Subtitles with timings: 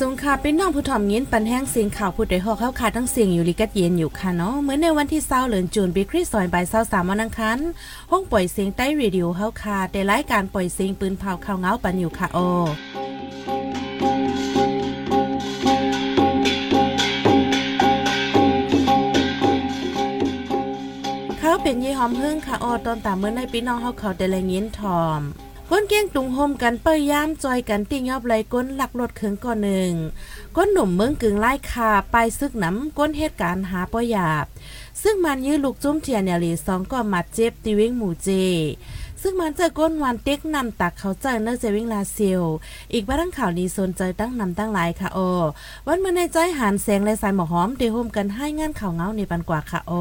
[0.00, 7.58] สงค่ะเป็นน้องผู้ถ่อมยินปันแห้งเสียงข่าวผู้ใดหอกเข้าขาทั้งเสียงอยู่ลิกัดเย็นอยู่ค่ะเนาะเหมื่อในวันที่เศร้าเหลือนจูนปีคริสซอยบ่ายเศร้าสามวันอังคาร
[8.10, 12.38] ห้องปล่อยเสียงใต้รีดิโอเข้าคาแต่รายการปล่อยเสียงปืนเผาข่าวเงาปันอยู่ค่ะโอ
[21.38, 25.22] เขาเป็นยี่หอมเฮิ่งค่ะออตอนตามเมื่อในปีน้องเฮาเขาแต่ละยินทอม
[25.76, 29.92] ก้นเกี้งตุงโฮมกันเปยยามจอยกันติ่งยอบไหลก้นหลักรถเขิงก่อนหนึ่ง
[30.56, 34.46] ก้นหนุ่มเมืองกึ่งไล่คาไปซึกน้ำก้นเหตุการณ์หาปอยาบ
[35.02, 38.28] ซึ่งมันยื้อลูกจุ้มเทียนเนลีสองก็มัดเจ็บตีวิ่งหมู่เจ
[39.22, 42.42] ซึ่งมันเจอก้นวันเต็กนำตักเขาเจอเนอร์เจวิ่งลาเซียว
[42.92, 45.18] อีกบ้านข่าวนี้สนใจตั้งนำตั้งหลายค่ะโอ
[45.86, 49.92] วันเมาในใจหันแสงและสายหมอหอมเดโฮมกันให้งานข่าวเงาในปันกว่าค่ะโอ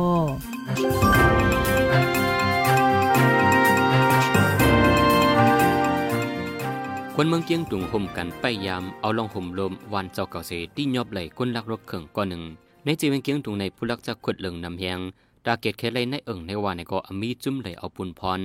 [7.17, 12.43] คนเมืองเกียงตุงห่มกันไปยามเอาลองห่มลมวันเจ้าเก่าเสที่ยอบไหลก้นลักรถเข่งก้อนหนึ่ง
[12.85, 14.99] ในจีเวงเกียงตุงในผู้ลักจะขุดเหลืองนำแหง
[15.45, 18.41] ดาเกตแค่ไรในเอิงในวานในก็อมีจุ้มไหลเอาปุนพร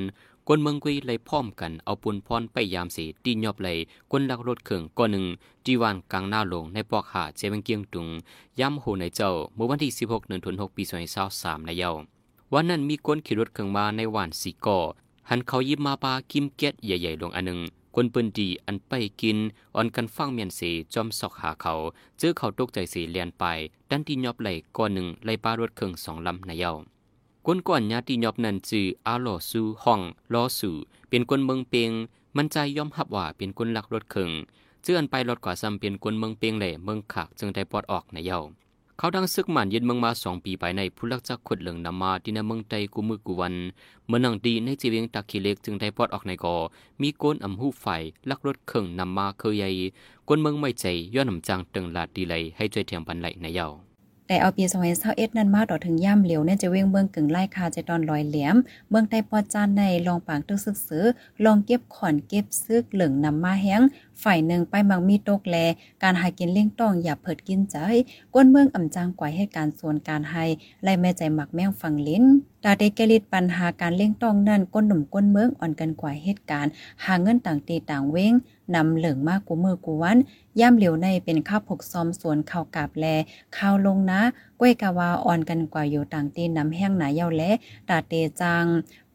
[0.48, 3.68] ก้นเมืองกุยไหลพร้อมกันเอาปุนพรไปยามสีที่ยอบไหล
[4.12, 5.24] ก้นลักรถเข่งก้อนหนึ่ง
[5.64, 8.06] จีวันกลางหน้าหลงในปอกหาเจเวงเกียงตุง
[8.60, 10.82] ย้ำโหในเจ้าเมื่อวันที่ 16เดือนธันวาคมปี
[11.24, 11.90] 2023ในเยา
[12.52, 14.78] วันนั้นมีก้นขี่รถเข่งมาในวันสีก่อ
[15.28, 17.60] หันเขายิบมาปากิมเก็ตใหญ่ๆลงอันหนึ่ง
[18.00, 19.38] คนปืนดีอันไปกิน
[19.76, 21.74] อ่อนกันฟังเมียนสีจอมสอกหาเขา
[22.18, 23.44] เจอเขาตกใจสีเลียนไป
[23.90, 26.72] ดันที่ยอบไหลก้อนหนึ่งไหลปลารถเครื่องสองลำในเยา
[27.46, 30.00] ก้นก่อนญาติยอบนันจืออาโลซูห้อง
[30.32, 30.70] ลอสู
[31.08, 31.90] เป็นคนเมืองเปียง
[32.36, 34.30] มันใจยอมหับว่าเป็นคนลักรถเครื่อง
[34.82, 38.38] เจืออันไปรถกว่าซ้ำเป็นคนเมืองเปียงแหล่เมืองขากจึงได้ปลอดออกในเยา
[39.00, 43.54] เขาดังซึกหมันยึดเมืองมาสองปีไปในผู้ลักจักขุดเหลืองนำมาที่ในเมืองใจกูมือกูวัน
[44.06, 46.56] เมืองนังดีในจีเวียงตะคีเล็กจึงได้ปลอดออกในกอ
[47.00, 47.86] มีโกนอำหูไฟ
[48.30, 49.68] ลักรถเครื่องนำมาเคยใหญ่
[50.28, 53.87] กวนเมืองไม่ใจย้อนนำจางตึงลาดดีเลยให้ใจเทียมปันไหลในเย้า
[54.28, 54.64] แต่เอาปี
[55.00, 58.56] 2021นั้นมาต่อถึงย่ำเหลียวเนี่ยจะเว้งเบื้องกึ่งไล่คาจะตอนลอยเหลี่ยม
[58.90, 61.04] เบื้องใต้ปอจานในลองปางตึกซึกซื้อ
[61.44, 63.80] ลองเก็บขอนเก็บซึกเหลืองนำมาแห้ง
[64.22, 65.56] ฝ่ายหนึ่งไปมังมีตกแล
[66.02, 67.76] การหากินเลี้ยงต้องอย่าเผิดกินใจ
[68.34, 70.44] ก้นเมืองอ่ำจางกว่าให้การส่วนการให้
[70.82, 72.24] ไล่แม่ใจหมักแม่งฟังลิ้น
[72.64, 76.72] ตาเดกลิดปัญหาการเลี้ยงต้องนั่นก้นหนุ่มก้นเมืองอ่อนกันกว่าเหตุการณ์
[77.04, 78.32] หาเงินต่างตีต่างเว้ง
[78.74, 80.18] นำเหลืองมากกูมือกูวัน
[80.60, 83.06] ย่ำเหลียวในเป็นข้าวผกซอมสวนข้าวกาบแล
[83.56, 84.20] ข้าวลงนะ
[84.60, 87.50] ก้วยกาวาอ่อนกันกว่าอยู่ต่างตีน้ำแห้งหนาเยาและ
[87.88, 88.64] ตาเตจัง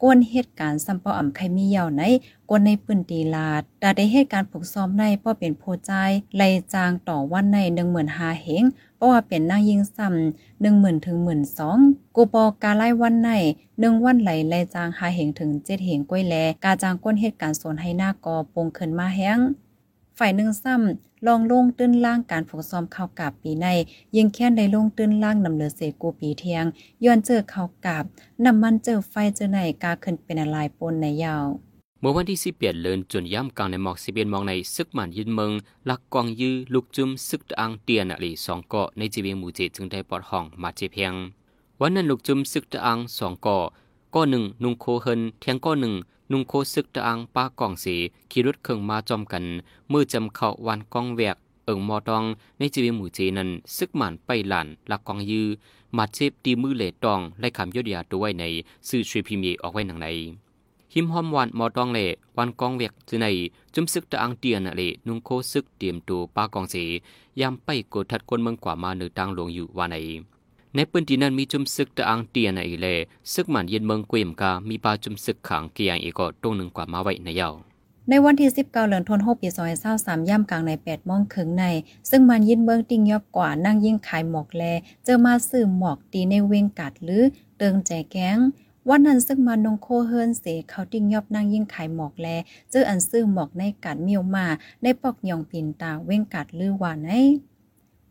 [0.04, 2.04] ก้นเหตุการณ์ซัมปออ่ำใครมีเยาใน
[2.50, 5.92] ก้นในปืนตีลาดดาได้เหตุการณ์ผูกซ้อมในพ่อเป็นโพใจ
[6.36, 8.64] ไล่จางต่อวันในหนึ่งหมื่นหาเหง
[8.96, 11.78] เพราะว่าเป็นนางยิงซ้ำหนึ่งหมื่นถึงหมื่นสอง
[12.16, 13.30] กูปอกาไล่วันใน
[13.80, 19.40] หนึ่งวันไหลไล่จางหาเหงถึงเจ็ดเหงก้อยแลกาจางก้นเหตุการณ์สวนให้หน้ากอปงเขินมาแห้ง
[20.18, 23.68] ฝ่ายหนึ่งซ้ำลองลงตื้นล่างการฝึกซ้อมเข้ากับปีใน
[24.16, 26.66] ยิงแค่ได้ลงตื้นล่างนำเหลือเสกูปีเทียง
[27.06, 28.04] ย้อนเจอเข้ากับ
[28.46, 31.46] นำมันเจอไฟเจอในกาขึ้นเป็นอะไรปนในยาว
[32.00, 35.52] เมื่อวันที่สิบเปียดเลินจนย่ำกลางในหมอกสิเบียนมองในซึกหมันยินเมือง
[35.90, 41.14] ลักกองยื้อลูกจุ้มซึกตอังเตียนอลีสองเกาะในจีเวียงหมู่เจจึงได้ปลอดห้องมาเจเพียง
[41.80, 43.64] วันนั้นลูกจุ้มซึกตอังสองเกาะ
[44.16, 45.94] ก้อหนึ่งนุงโคเฮินเทียงก้อหนึ่ง
[46.34, 47.96] นุ่งโคซึกตอังป้ากองสี
[48.32, 49.46] ขี่รถเครื่องมาจอมกัน
[49.92, 52.24] มือจำเข้าวันกองแวก เอิงมอตอง
[52.58, 55.48] ในจีวีหมู่เจนั้นซึกหมันไปหลานลักกองยือ
[55.98, 58.44] มาเจ็บตีมือเหลตองไล่คำยอดยาตัวไว้ใน
[58.88, 60.08] สื่อช่วยพิมพ์ออกไว้หนังใน
[60.94, 62.00] หิมหอมวันมอตองเล
[62.38, 63.28] วันกองเวกจือใน
[63.74, 66.76] จุมซึกตะอังเตียนเลนุ่งโคซึกเตรียมตัวป้ากองเส
[67.42, 69.98] ยามไปกดทัดคนเมืองกว่ามาเนือตังหลวงอยู่วันไหน
[70.76, 72.88] ในปืนที่นั้นมีจุมซึกตะอังเตียนในเล
[73.34, 77.50] ซึกมันเย็นเมืองกวียมกา มีปลาจุมซึกขังเกียงอีกก็ตรงหนึ่งกว่ามาไว้ในเยา
[78.10, 79.48] ในวันที่ 19เดือนธันวาคมปี
[79.90, 81.64] 2023ย่ำกลางใน8โมงครึ่งใน
[82.10, 84.64] ซึ่งมันยินเบิงติงยอบกว่านั่งยิ่งขายหมอกแล
[85.04, 87.24] เจอมาซื้อหมอกตีในเวงกัดหรือ
[87.58, 88.38] เติงแจแก้ง
[88.90, 92.28] วันนั้นซึ่งมานงโคเฮิรนเสเขาติ้งยอบนางยิ่งขายหมอกแล
[92.72, 94.46] เจออันซื้อหมอกในกัดเมียวมา
[94.84, 97.10] ในปอกยองปินตาเวงกัดลือว่าไหน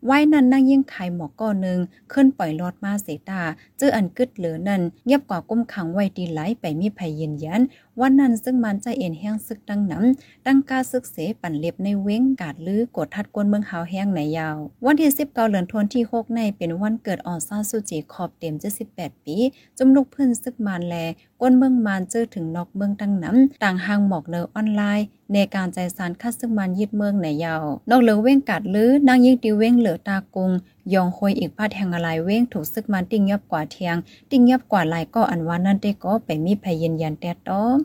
[0.05, 1.79] ไว้นั้นนั่งยิ่งขายหมอกก้อนหนึ่ง
[2.13, 3.41] ขึ้นปล่อยลอดมาเสตา
[3.77, 7.61] เจออันกึดเหลือนั่นเงียบกว่าก้มขังไว้ดีไหลไปมีภัยเย็นยัน
[7.99, 19.35] วันนั้นซึ่งมันใจเอ็นแห้งซึกดังน้ำตั้งกาซึกเสปั่นเล็บในเว้งกาดลือกดทัดกวนเมืองหาวแห้งในยาว วันที่สิบเก้าเดือนธันที่หกในเป็นวันเกิดออนซาสุจิขอบเต็มจะสิบแปดปี
[19.77, 20.95] จมลูกเพื่อนซึกมันแล
[21.39, 30.51] กวนเมืองมานเจอถึงนอกเมืองตั้งน้ำต่างหางหมอกเนอออนไลน์ ในการใจสารคัดซึ่งมันยึดเมืองในยาว นอกเหลือเว้งกัดลือนางยิงติเว้งเหลือตากง
[30.93, 33.95] ยองคอยอีกพาดแทงอะไรเว้งถูกซึกมันติ้งยับกว่าเทียง
[34.31, 37.77] ติ้งยับกว่าลายก็อันว่านั่นได้ก็ไปมีพยยืนยันแต่ต้อม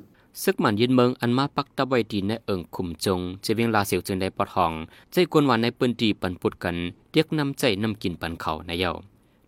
[0.42, 4.72] ซึกมันยินเมืองอันมาปักตะไว้ดีในเอิงคุมจงจะเวียงลาเสียวจึงได้ปอดห้อง
[5.12, 6.76] ใจกวนหวานในปืนดีปันปุดกัน
[7.12, 8.92] เรียกนำใจนำกินปันเขาในเยา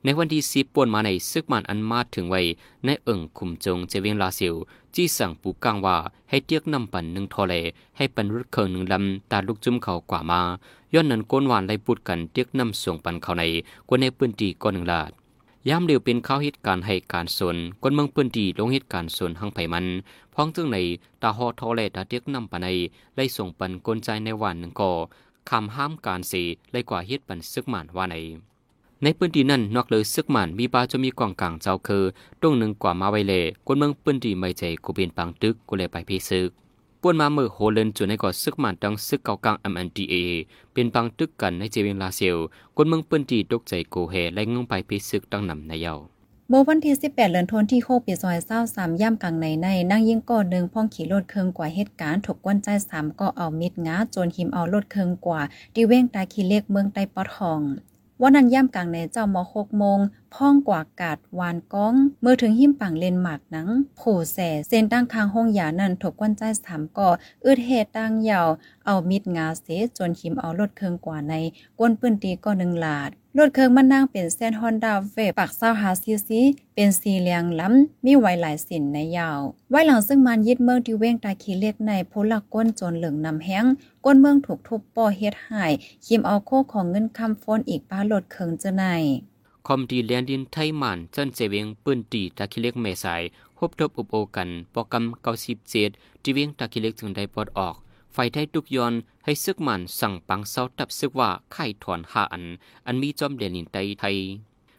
[0.04, 2.40] ในวันที่สีป่วนมาในซึกมันอันมาถึงไว้
[2.84, 4.54] ในเอิงคุมจงเจเวียงลาเสียว
[4.94, 5.96] จี้สั่งปูกังว่า
[6.30, 7.54] ให้เตียกนำปันหนึ่งทอเล
[7.96, 10.40] ให้ปันรุดเคิงหนึ่งลำตาลูกจุ้มเขากว่ามา
[10.94, 13.44] ย้อนนั้นก้นหวานไล่ปุดกันเตียกนำส่งปันเขาใน
[13.88, 15.10] กวนในปืนดีก้อนหนึ่งลาด
[15.68, 19.86] ยามเดียวเป็นข้าวเหตุการณ์ให้การสนคนเมืองปืนดีลงเหตุการณ์สนหังไผมัน
[20.34, 20.78] พ้องจึงใน
[21.22, 22.68] ตาหอทอเลตาเตียกนำปันใน
[23.16, 24.90] ไล่ส่งปันกลใจในวันหนึ่งก่อ
[25.50, 26.42] คำห้ามการสี
[26.72, 28.16] ไล่กว่าเหตุปันซึกมานว่าใน
[29.04, 32.04] ในพื้นที่นั้นนอกเลยซึกหมันมีปาจะมีกองกลางเจ้าคือ
[32.40, 33.34] ตรงหนึ่งกว่ามาไวเล
[33.66, 36.48] คนเมืองพื้นที่ไม่ใจกูเป็นปังตึกกูเลยไปพีซึก
[37.02, 40.14] ป่วนมาเมื่อโฮเลนจุในก่อซึกหมันดังซึกเก่ากลาง MNDA
[40.72, 42.36] เป็นปังตึกกันในเจวิงลาเซียว
[42.76, 45.94] คนเมืองพื้นที่ตกใจกูเฮและงงไปพีซึกดังนำในเยา
[46.48, 48.36] เมื่อวันที่ 18 เดือนธันวาคมปีซอย
[48.70, 55.40] 23ย่ำกลางในในนั่งยิ่งก่อหนึ่งพ่องขี่รถเครื่องกว่าเหตุการณ์ถกก้นใจ3ก็เอามิดงาจนหิมเอารถเครื่องกว่า
[55.74, 57.60] ที่เว้งตาขีเล็กเมืองใต้ปอทอง
[58.22, 59.98] วันนั้นย่ำกลางในเจ้ามอหกโมง
[60.34, 64.00] พ่องกว่ากาดวานก้อง เมื่อถึงหิมปังเลนหมากหนังโผ
[64.32, 67.08] แส่เซนตั้งคางห้องยานั่นถกกวนใจสามก่อ
[67.44, 68.48] อืดเหตุตั้งยาว
[68.86, 69.66] เอามิดงาเส
[69.98, 71.34] จนหิมเอารถเครื่องกว่าใน
[71.78, 76.40] ก้นปื้นตีก็หนึ่งหลาด รถเครื่องมันนั่งเป็นเส้นฮอนดาเวปักเศร้าหาซีซี
[76.74, 79.40] เป็นสีเหลียงล้ำมีไวหลายสินในยาว
[79.70, 83.64] ไว้หลังซึ่งมันยึดเมืองที่เว้งตาขีเล็กในพลักก้นจนเหลืองนำแห้ง
[84.04, 85.72] ก้นเมืองถูกทุบป่อเฮ็ดหาย
[86.06, 88.84] คิมเอาโคของเงินคำฟอนอีกป้ารถเครื่องจะใน
[89.66, 93.22] คอมดีแลนดินไทยมันจันเจเวงปืนตีตาคิเล็กเมสาย
[93.56, 95.90] พบทบอุบโอกันปอกำเก้าสิบเจ็ด
[96.22, 97.76] จีเวงตาคิเล็กจึงได้ปลดออก
[98.12, 102.44] ไฟไทยทุกยอนให้ซึกมันสั่งปังเศร้าตับซึกว่าไข่ถอนหาอัน
[102.86, 104.16] อันมีจอมเดนินไตไทย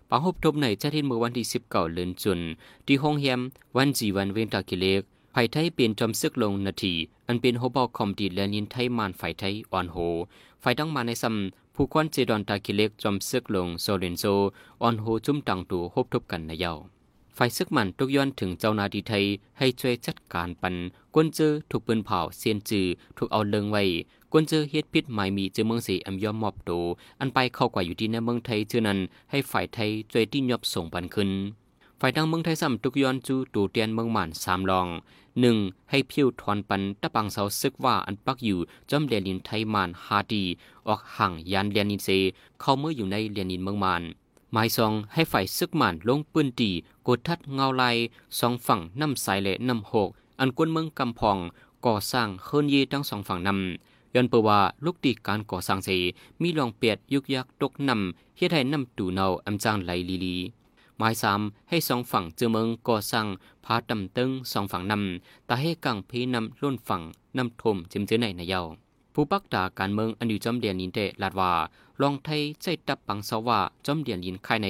[0.10, 2.39] ปังหบทบในจะทิ้นเมื่อวันที่สิบเก้าเลือนจุน
[2.86, 3.42] ที่ห้องแฮม
[3.78, 5.01] วันจีวันเวนตากิเลก
[5.33, 6.94] ไฟไทยเปลี่ยนจอมซึกลงนาที
[7.28, 9.98] อันเป็นโฮบอคอมดีแลนินไทยมานไฟไทยอ่อนโห
[10.62, 14.24] ไฟต้องมาในซ้ำผู้ควันเจดอนตากิเลกจอมซึกลงโซเลนโซ
[14.81, 16.74] อ่อนโหจุ่มตังตูหบทบกันในเยา
[17.36, 19.25] ไฟซึกมันตุกย้อนถึงเจ้านาดีไทย
[19.57, 20.75] ให้ช่วยจัดการปัน
[21.13, 22.88] กวนเจอถูกปืนเผาเซียนจือ
[23.18, 23.83] ถูกเอาเลิงไว้
[24.31, 26.72] กวนเจอเฮ็ดพิษหมายมีเจอเมืองสีอำยอมมอบโต
[27.19, 29.00] อันไปเข้ากว่าอยู่ที่ในเมืองไทยเจอนั้น
[29.31, 31.30] ให้ฝ่ายไทยช่วยที่ยอบส่งปันขึ้น
[32.00, 34.88] ฝ่ายดังเมืองไทยซ้ำตุกย้อนจูตูเตียนเมืองหมันสามลอง
[35.39, 35.57] หนึ่ง
[35.89, 40.44] ให้พิวทอนปันตะปังเสาซึกว่าอันปักอยู่จอมเรียนินไทยมานฮาดี
[40.88, 42.10] ออกห่างยานเรียนนินเซ
[42.60, 44.04] เข้าเมื่ออยู่ในเรียนนินเมืองมาน
[44.53, 46.69] หมายซองให้ฝ่ายซึกหมันลงปืนตี
[47.07, 47.83] กดทัดเงาไล
[48.39, 50.09] สองฝั่งน้ำสายและน้ำหก
[50.39, 51.38] อันกวนเมืองกำพอง
[51.86, 55.89] ก่อสร้างเฮินยีทั้งสองฝั่งนำย้อนเปว่าลูกตีการก่อสร้างเส
[56.42, 60.36] มีลองเปียดยุกยักตกนำเฮ็ดให้น้ำตูเนาอำจางไหลลีลี
[60.97, 63.25] หมายสามให้สองฝั่งเจอเมืองก่อสร้าง
[63.65, 67.01] พาตำตึงสองฝั่งนำตาให้กังพีนำล้นฝั่ง
[67.38, 68.62] นำทมจิมเจอในนายา
[69.13, 71.52] ผู้ปักตาการเมืองอันอยู่จอมเดียนนินเตลาดว่า
[72.02, 74.68] ลองไทยใจตับปังสว่าจอมเดียนยินค่ใน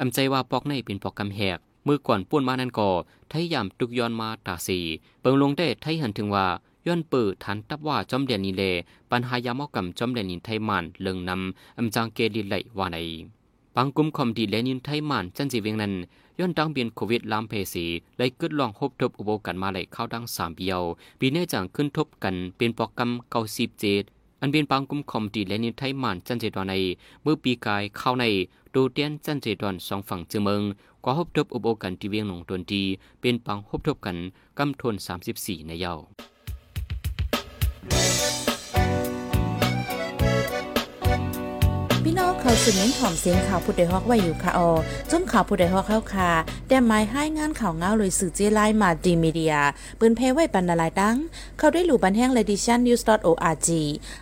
[0.00, 2.90] อำใจว่าปอกในเป็นปอกกำแหกมือก่อนป้วนมานั่นก่อ
[3.28, 4.78] ไทยยามตุกย้อนมาตาสี
[5.20, 6.46] เปิงลงได้ไทยหันถึงว่า
[6.86, 8.62] ย้อนเปิดฐานตับว่าจอมเดียนนินเล
[9.10, 12.98] ปัญหายามอกำจอมเดียนนินไทยมันเลิงนำอำจางเกลิไหลว่าใน
[13.76, 15.92] ปังกุมคอมดีเลนินไทยมันจันจีเวียงนั้น
[16.42, 17.86] ย้อนดังเบียนโควิดลามเพสี
[18.18, 20.82] เลยกึดลองพบทบอุโบกันมาเลยเข้าดังสามเบียว
[21.20, 24.02] ปีนี้จังขึ้นทบกันเป็นโปรแกรมเก้าสิบเจ็ด
[24.40, 26.74] อันเป็นปังกุมคอมดีและนิไทยมันจันเจดอนใน
[27.22, 28.24] เมื่อปีกายเข้าใน
[28.74, 30.62] ดูเตียนจันเจดอนสองฝั่งจือเมือง
[31.04, 32.82] ก็ฮบทบอุโบกันที่เวียงหนองตนดี
[33.20, 34.16] เป็นปังฮบทบกัน
[34.58, 34.94] กำทน
[35.30, 35.94] 34ในเยา
[37.86, 38.41] พี่ในเขา
[42.66, 44.70] สืบเน้นถ่อมเสียงข่าวผู้ใดฮอกไว้อยู่ค่ะออ
[45.10, 46.30] จุ้มข่าวผู้ใดฮอกเข้าค่ะ
[46.68, 49.54] แต่หมายให้งานข่าวเงาเลยสื่อเจไลมาดีมีเดีย
[49.98, 51.16] ปืนเพไว้ปันนาลายดัง
[51.58, 53.68] เข้าด้วยหลู่บันแห้งเลดิชันนิวส์ .org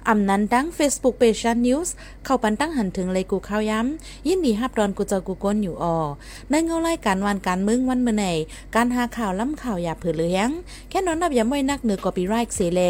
[0.09, 1.94] อำนั้นดัง Facebook p a g e นิวส์
[2.25, 5.97] เข้าปันตั้งหันถึงเลยกูข้าวย้ำ ยินดีฮับดอนกูเจอกูก้นอยู่ออ
[6.50, 8.25] ในเงาไล่การวันการมึงวันเมื่อไหน
[8.75, 10.49] การหาข่าวล้ำข่าวอย่าเผือเลี้ยง
[10.90, 12.80] แค่นอนนับอย่าไม่นักเหนือกอปีไรค์เสเล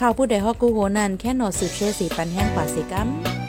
[0.00, 3.39] ข่าวผู้ใดฮอกกูโหนันแค่นอสืบเชื่อสีปันแห้งกว่าสิกัม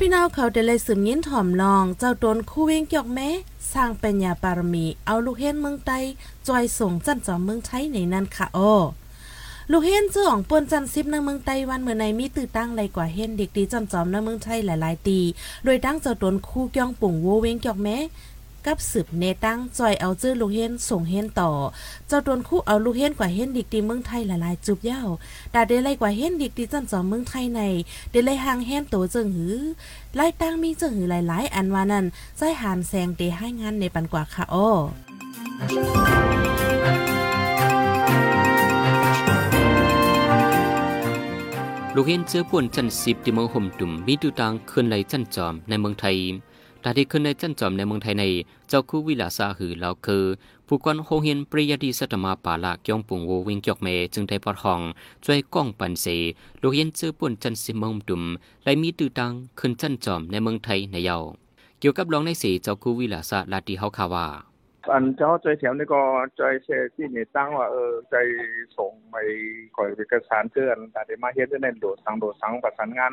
[0.00, 3.28] พี่น้องเขาได้เลยสืบยิ้นถ่อมลอง เจ้าตนคู่เวงเกี่ยวแม้
[3.72, 5.90] สร้างเป็นยาบารมี เอาลูกเฮนเมืองไต
[6.48, 8.72] จอยส่งจันจอมเมืองใช้ในนั้นค่ะอ้
[9.70, 15.20] ลูกเฮนเจ้าของปนจันซิบในเมืองไต้วันเมื่อในมีตื่นตั้งไรกว่าเฮนเด็กดีจอมจอมในเมืองไทยหลายๆตี
[15.64, 17.96] โดยตั้งเจ้าตนคู่เกี่ยงปุ่งโวเวงเกี่ยวแม้
[18.66, 21.50] กับสืบเนตั้งจอยเอาจื้อลูกเฮียนส่งเฮียนต่อ
[22.08, 25.02] เจ้าตนคู่เอาลูกเฮียนกว่าเฮียนดิกดีเมืองไทยหลายๆจุบเย้า
[25.54, 27.60] ดาเดไลกว่าเฮียนดิกดีจันจอมเมืองไทยใน
[28.10, 29.56] เดไลหางเฮียนโตเจิงหือ
[30.16, 32.04] ไล่ตั้งมีเจิงหือหลายๆ อันว่านั้น
[32.36, 34.68] ใจหามแซงเดให้งานในปันกว่าค่ะอ้อ
[41.96, 46.16] ลูกเห็นเจอป่วนจันสิบที่เมืองห่มตุ่มมีดูตังขึ้นไหลจันจอมในเมืองไทย
[46.84, 48.24] ตาที่ขึ้นในจันจอมในเมืองไทยใน
[48.68, 50.24] เจ้าคู่วิลาสาหือเราคือ
[50.66, 54.80] ผู้กวนโฮเฮียนปริยดีสัตมาป่าละยองปุงโววิงจอกเม จึงได้ปอดห้อง
[55.24, 56.06] ช่วยก้องปันเส
[56.62, 58.22] ลูกเห็นเจอป่วนจันสิมงตุ่ม
[58.62, 61.16] ไหลมีดูตังขึ้นจันจอมในเมืองไทยในเยา
[61.78, 64.26] เกี่ยวกับรองในสีเจ้าคู่วิลาสาลาตีเฮาคาว่า
[64.92, 66.00] อันเจ้าใจแถวนี่ก็
[66.36, 68.14] ใจเชที่นี่ตั้งว่าเออใจ
[68.76, 69.16] ส่งไป
[69.76, 73.12] ก่อยเอกสารเตือนแต่ได้มาเฮ็ดได้โดดสังโดดสองในโดดสังโดดสังในให้ทำองประสานงาน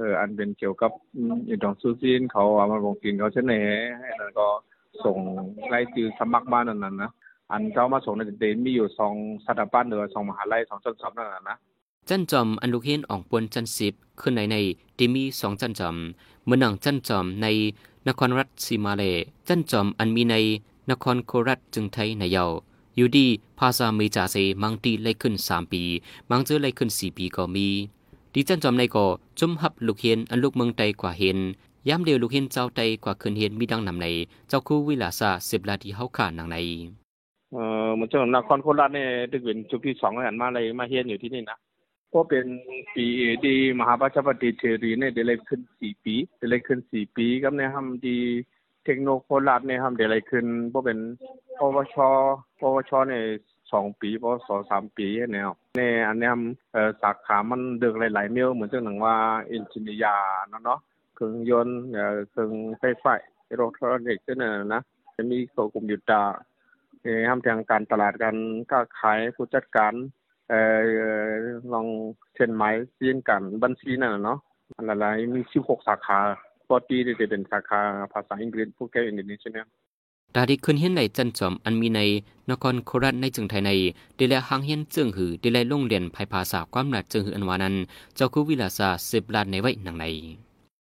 [0.00, 0.92] เอออันเป็นเกี่ยวกับ
[1.48, 3.54] อีดองซูซินเขาเอามาลงกินเขาเช่นไหน
[3.98, 4.46] ให้นั้นก็
[5.04, 5.16] ส่ง
[5.72, 7.10] รายชื่อสมัครบ้านนั้นนะ
[7.52, 9.14] อันเจ้ามาส่งในเดนมีอยู่สอง
[9.46, 11.56] สถาบันหรือสองมหาลัยสองชั้นสอบนั่นนะ
[12.08, 14.56] จันจอมอันลูกเห็นออกปวนจันสิบขึ้นในใน
[14.98, 15.96] ที่มีสองจันจอม
[16.46, 17.46] เมื่อนังจันจอมใน
[18.08, 19.02] นครรัฐสีมาเล
[19.48, 20.34] จันจอมอันมีใน
[20.90, 22.44] นครโคราชจึงไทยในเยา
[22.96, 23.26] อยู่ดี
[23.58, 25.82] ภาษาเมจาเซมังตีเลยขึ้นสามปี
[26.30, 27.68] มังเจอเลยขึ้นสี่ปีก็มี
[28.34, 29.06] ดิจันจอมในก็
[29.38, 31.38] จุมหับลูกเฮียนอันลูกเมืองไตกว่าเห็น
[31.88, 34.06] ย้ำเดียวลูกเห็นเจ้าไตกว่าคืนเห็นมีดังนำใน
[34.48, 36.56] เจ้าคู่วิลาซาสิบลาที่เฮาขานังใน
[37.52, 41.58] เอ่อมันเจะนครโคราชเนี่ยดึกเป็นจุดที่สองแล้วมาเลยมาเฮียนอยู่ที่นี่นะ
[42.12, 42.46] ก็เป็น
[42.94, 43.06] ปี
[43.46, 48.18] ดีมหาปัจจปฏิเทรีเนี่ยเดเลยขึ้นสี่ปีเดเลยขึ้นสี่ปีกับเนี่ยทำดี
[48.84, 50.98] เทคโนโคราชเนี่ยทำเดเลยขึ้นเพราะเป็น
[51.58, 51.96] ปวช
[52.60, 53.24] ปวชเนี่ย
[53.72, 55.44] สองปีปวสองสามปีเนี่ย
[55.76, 56.30] ในอันนี้
[57.02, 59.16] สาขามันเดือกหลายๆเมียวเหมือนเจ้าหนังว่า
[59.52, 60.80] อินจิเนียร์นะเนาะ
[61.14, 61.80] เครื่องยนต์
[62.30, 63.14] เครื่องไฟฟ้า
[63.48, 64.82] อิเล็กทรอนิกส์นั่นนะ
[65.16, 66.36] จะมีตัวคอมพิวเตอร์
[67.28, 68.36] ทำทางการตลาดการ
[68.70, 69.92] ค้าขายผู้จัดการ
[70.48, 70.82] เอ่อ
[71.72, 71.86] ลอง
[72.34, 74.38] เช่นหมายเรียนกันบัญชีนั่นเนาะ
[74.76, 76.18] อันหลายมี16สาขา
[76.68, 77.80] ปกติจะเป็นสาขา
[78.12, 79.64] ภาษาอังกฤษพวกแกอินโดนีเซีย
[80.36, 82.00] ดาดิขึ้นเฮียนในจันจอมอันมีใน
[82.50, 83.70] นครโคราชในจึงไทยใน
[84.16, 87.74] เดลหางเฮียนจึงหือเดลโรงเรียนภายภาษาความหนัดจึงหืออันวานั้น
[88.16, 90.04] เจ้าคูวิลาซาสิบล้านในไว้หนังใน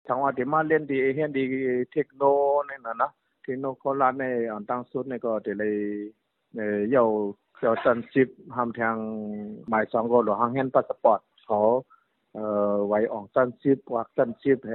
[0.06, 1.42] ทางว่าที่มาเรียนดีเฮียนดี
[1.92, 2.22] เทคโน
[2.68, 3.08] นี่นะนะ
[3.42, 5.64] เทคโนโคราชในอันตั้งสุดในก็เดล
[6.56, 7.02] เอ่อเยา
[7.58, 8.96] เจ้าจันสิบทำทาง
[9.68, 11.58] หมายสองก็หรือหางเฮียนพาสปอร์ตเขา
[12.34, 14.72] เอ่อไว้ออกจันสิบวักจันสิบแฮ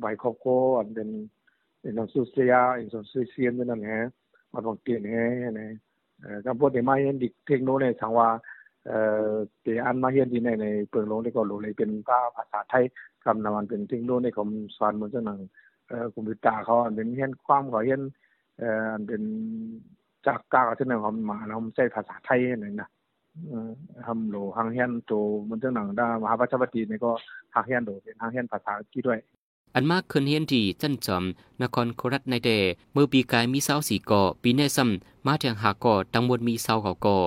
[0.00, 1.08] ใบครอบครัวอันเป็น
[1.82, 3.98] เป็นสุเสียอินสุเสียนนั่นแหละ
[4.52, 5.14] มาบอกเตียนแฮ
[5.60, 5.68] นะ
[6.20, 8.28] เอ่อกับพวกที่มาเห็นดิเทคโนโลยีทางว่า
[8.86, 8.98] เอ่
[9.28, 9.30] อ
[9.64, 12.84] ที่อันมาเห็นที่ในในเปิงลงนี่ก็รู้เลยเป็นภาภาษาไทย
[13.24, 15.38] คำนำมันเป็นเทคโนโลยีของสอนมันจังนั้น
[15.88, 18.00] เอ่อคอมพิวเตอร์เขาเป็นเห็นความเขาเห็น
[18.58, 19.22] เอ่ออันเป็น
[20.26, 22.88] จากกาที่นั่นเขามาแล้วใช้ภาษาไทยนั่นนะ
[24.06, 25.12] ทำโลหางเฮียนโต
[25.48, 27.10] มันจังนั้นได้มหาปัจจปฏินี่ก็
[27.54, 29.20] หางเฮียนโตเป็นหางเฮียนภาษาอังกฤษด้วย
[29.74, 31.24] อันมากขึ้นเฮียนที่จันจอม
[31.62, 32.50] นครโคราชในเด
[32.92, 37.18] เมื่อปีกายมีเสาสีก่อปีในซ้ำมาแทงหาก่อตังหมดมีเสาเขาก่อ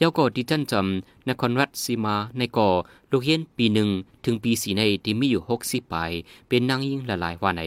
[0.00, 0.86] ยาวก่อที่จันจอม
[1.28, 2.68] นครรัฐสีมาในก่อ
[3.10, 3.88] ลูกเฮียนปีหนึ่ง
[4.24, 6.10] ถึงปีสีในที่มีอยู่หกสิบปลาย
[6.48, 7.62] เป็นนางยิ่งหลายว่าใน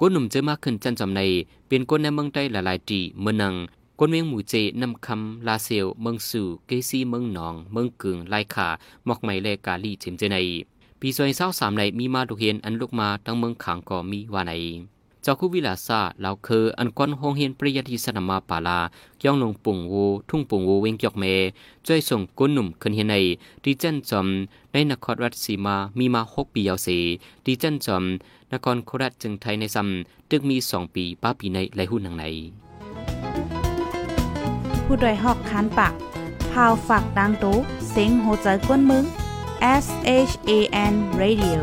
[0.00, 1.20] ก้นหนุ่มเจอมากขึ้นจันจอมใน
[1.68, 3.54] เป็นก้นในเมืองใต้หลายๆตีเมืองนัง
[3.98, 8.68] ก้นเมืองหมู่เจนำคำลาเซลเมืองสู่เกซีเมืองหนอง เมืองกึ่งไลขา
[9.04, 10.36] หมอกไม้เลกาลีเจมเจใน
[11.00, 14.52] ปีซอยเศร้าสามในมีมาดูเห็นอันลูกมาตั้งเมืองขังก็มีว่าใน
[15.22, 18.78] เจ้าคุวิลาซาเหล่าคืออันก้อนหงเห็นปริยติสนามาปาลา
[19.22, 21.24] ย่องลงปุ่งวูทุ่งปุ่งวูเวงจอกเม
[21.86, 23.14] จ่วยส่งก้นหนุ่มขึ้นเห็นใน
[23.64, 24.26] ดิจันจอม
[24.72, 26.88] ในนครรัฐสีมามีมาหกปียาวเส
[27.44, 28.04] ดิจันจอม
[28.52, 32.24] นครโคราชจึงไทยในซ้ำตึกมีสองปีป้าปีในไหลหุ่นหนังใน
[34.84, 35.92] ผู้ดยหอกคานปาก
[36.52, 37.56] พาวฝากดังตู้
[37.90, 39.04] เซ็งโหใจก้นมึง
[39.64, 39.86] S
[40.28, 40.50] H A
[40.92, 41.58] N Radio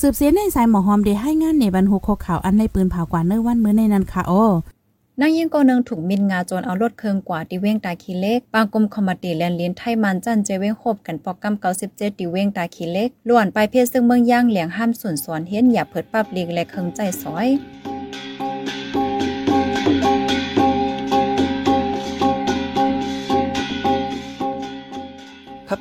[0.00, 4.44] สืบเสียในสายหมอหอมได้ให้งานในบรรหุโคข่าวอันในปืนเผากว่าเนื้อวันเมื่อในนั้นค่ะโอ้
[5.20, 17.48] นางยิงก็นึงถูกมินงาจนเอารถเคืองกว่าที่เว้งตาคีเล็กบางกรมคอมมาตีแลนเลียนไทยมันจันเจเว้งคบกันปอกกำเกาสิบเจ็ดตีเว้งตาคีเล็กล้วนไปเพศซึ่งเมืองย่างเหลียงห้ามส่วนสวนเฮียนอย่าเผิดปับลีกและเคืองใจสอย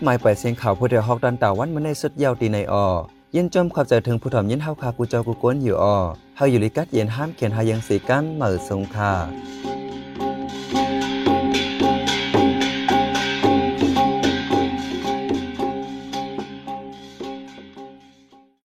[0.09, 2.85] มายปล่อยเสียงข่าวผู้เดียวฮอกดันตาวันมาในสุดยาวตีในออ
[3.35, 5.97] ยินจมขอบใจถึงผู้ถอมยินเฮาคากูเจ้ากูก้นอยู่ออ
[6.37, 9.11] เฮาอยู่ลิกัดเย็นห้ามเขียนหายังสีกันเหมือสงคา